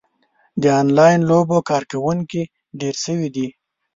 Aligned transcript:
د 0.61 0.63
انلاین 0.81 1.19
لوبو 1.29 1.57
کاروونکي 1.69 2.43
ډېر 2.79 2.95
شوي 3.05 3.29
دي. 3.35 3.47